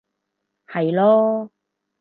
[0.65, 1.51] 係囉